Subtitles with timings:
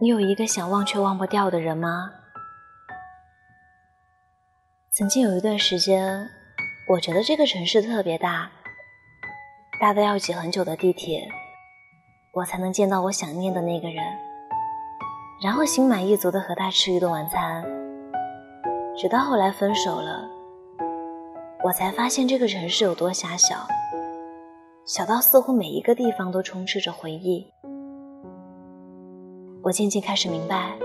[0.00, 2.12] 你有一个想忘却忘不掉的人吗？
[4.92, 6.30] 曾经有一段时间，
[6.88, 8.48] 我觉得这个城市特别大，
[9.80, 11.28] 大的要挤很久的地铁，
[12.32, 14.04] 我才能见到我想念的那个人，
[15.42, 17.64] 然后心满意足的和他吃一顿晚餐。
[18.96, 20.28] 直到后来分手了，
[21.64, 23.66] 我才发现这个城市有多狭小，
[24.86, 27.52] 小到似乎每一个地方都充斥着回忆。
[29.68, 30.78] 我渐渐开始明白，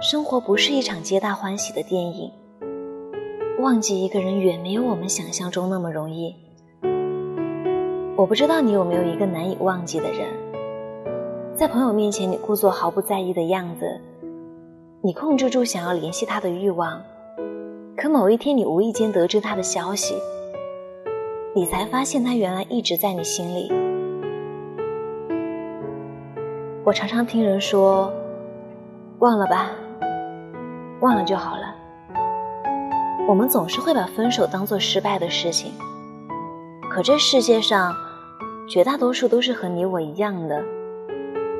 [0.00, 2.32] 生活不是一场皆大欢喜的电影。
[3.60, 6.34] 忘记一个人远没有我们想象中那么容易。
[8.16, 10.26] 我不知道你有没有一个难以忘记的人，
[11.54, 14.00] 在朋友面前你故作毫不在意的样子，
[15.00, 17.00] 你控制住想要联系他的欲望，
[17.96, 20.16] 可某一天你无意间得知他的消息，
[21.54, 23.85] 你才发现他原来一直在你心里。
[26.86, 28.12] 我常常听人说
[29.18, 29.72] ：“忘了吧，
[31.00, 31.74] 忘了就好了。”
[33.26, 35.72] 我们总是会把分手当做失败的事情，
[36.88, 37.92] 可这世界上
[38.68, 40.62] 绝大多数都是和你我一样的，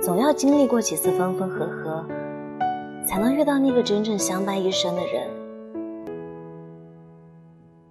[0.00, 2.06] 总要经历过几次分分合合，
[3.04, 5.28] 才能遇到那个真正相伴一生的人。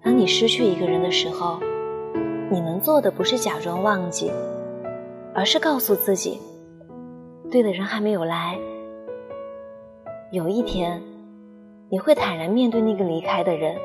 [0.01, 1.59] 当你失去一个人的时候，
[2.49, 4.31] 你能做的不是假装忘记，
[5.33, 6.39] 而是告诉自己。
[7.51, 8.57] 对的人还没有来，
[10.31, 11.01] 有一天，
[11.89, 13.77] 你会坦然面对那个离开的人，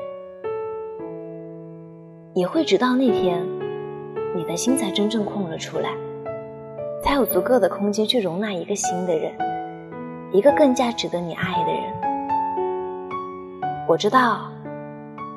[2.33, 3.41] 也会直到那天，
[4.35, 5.91] 你的心才真正空了出来，
[7.01, 9.31] 才有足够的空间去容纳一个新的人，
[10.31, 11.83] 一个更加值得你爱的人。
[13.87, 14.51] 我知道，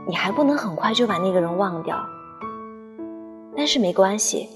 [0.08, 2.04] 你还不能很快就把那个人忘掉，
[3.56, 4.48] 但是没关系。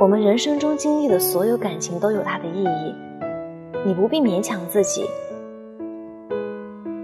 [0.00, 2.94] 我们人生中经历的所有感情都有它的意义，
[3.84, 5.04] 你不必勉强自己。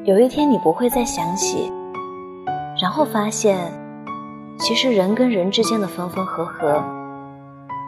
[0.05, 1.73] 有一天你不会再想起，
[2.80, 3.58] 然后发现，
[4.61, 6.80] 其实人跟人之间的分分合合，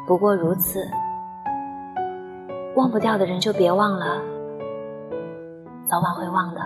[0.08, 0.84] 不过如此。
[2.74, 4.20] 忘不掉的人就别忘了，
[5.88, 6.60] 早晚会忘的。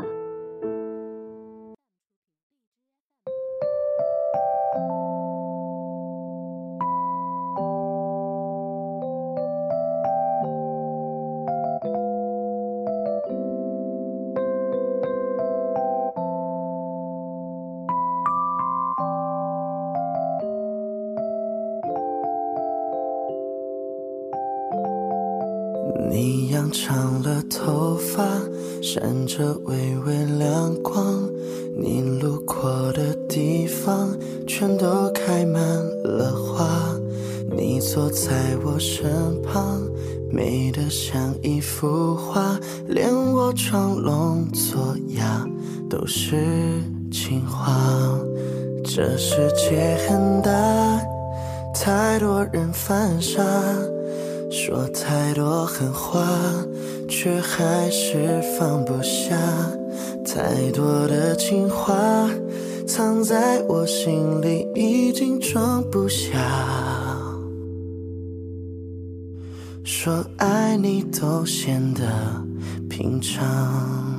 [26.70, 28.24] 长了头发，
[28.82, 31.28] 闪着微微亮光。
[31.76, 34.16] 你路过的地方，
[34.46, 35.62] 全都开满
[36.02, 36.94] 了花。
[37.50, 38.32] 你坐在
[38.64, 39.10] 我身
[39.42, 39.80] 旁，
[40.30, 45.46] 美得像一幅画，连我装聋作哑
[45.88, 46.36] 都是
[47.10, 47.72] 情话。
[48.84, 50.50] 这世界很大，
[51.74, 53.42] 太多人犯傻。
[54.62, 56.22] 说太多狠话，
[57.08, 59.34] 却还是放不下。
[60.22, 62.28] 太多的情话
[62.86, 66.36] 藏在我心里，已经装不下。
[69.82, 72.02] 说爱你都显得
[72.90, 74.09] 平常。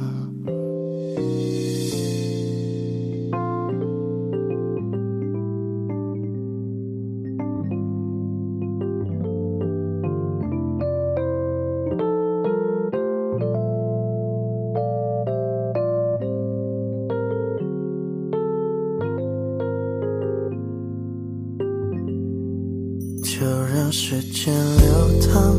[23.42, 25.58] 就让时间流淌，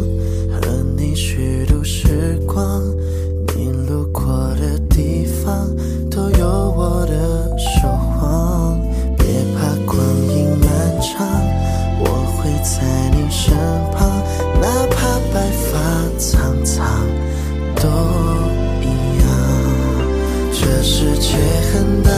[0.53, 0.61] 和
[0.97, 2.81] 你虚度时光。
[3.57, 5.69] 你路过的地方，
[6.09, 8.81] 都有我的守望。
[9.19, 9.27] 别
[9.57, 9.99] 怕光
[10.29, 11.27] 阴漫长，
[11.99, 12.07] 我
[12.37, 13.53] 会在你身
[13.91, 14.09] 旁。
[14.61, 15.73] 哪怕白发
[16.19, 16.87] 苍苍，
[17.75, 17.89] 都
[18.81, 18.87] 一
[19.19, 19.27] 样。
[20.53, 21.37] 这世界
[21.73, 22.11] 很大，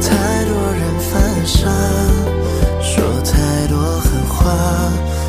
[0.00, 2.35] 太多人犯傻。
[4.46, 4.52] 话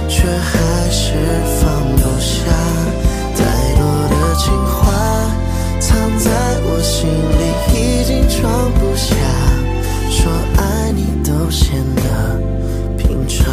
[0.08, 1.16] 却还是
[1.60, 1.66] 放
[1.96, 2.38] 不下，
[3.36, 3.42] 太
[3.74, 3.82] 多
[4.12, 4.78] 的情话
[5.80, 6.30] 藏在
[6.64, 7.42] 我心里，
[7.74, 9.16] 已经装不下。
[10.12, 12.02] 说爱你都显得
[12.96, 13.52] 平常，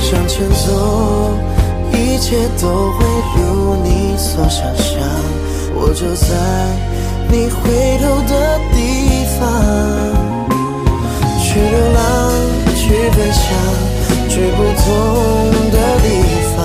[0.00, 1.34] 向前走，
[1.92, 3.04] 一切都会
[3.34, 5.02] 如你所想象。
[5.74, 6.28] 我就在
[7.28, 8.21] 你回头
[13.32, 13.44] 想
[14.28, 14.90] 去不同
[15.70, 16.06] 的地
[16.54, 16.56] 方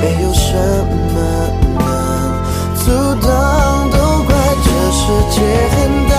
[0.00, 0.54] 没有什
[1.12, 1.16] 么
[1.78, 1.82] 能
[2.76, 3.64] 阻挡。
[3.90, 4.34] 都怪
[4.64, 5.36] 这世界
[5.74, 6.14] 很大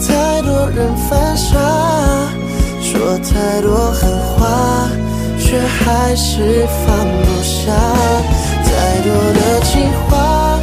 [0.00, 1.50] 太多人犯傻
[2.80, 4.90] 说太多狠话
[5.38, 7.72] 却还是放不下。
[8.64, 10.58] 太多的情话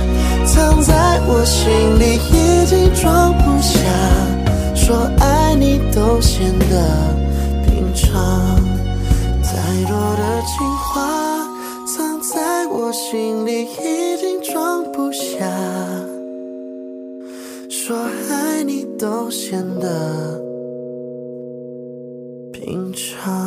[0.46, 1.70] 藏在我心
[2.00, 3.80] 里已经装不下
[4.76, 7.19] 说爱你都显得
[10.46, 11.48] 情话
[11.86, 15.46] 藏在我心里已经装不下。
[17.70, 17.98] 说
[18.30, 20.40] 爱你都显得
[22.52, 23.39] 平常。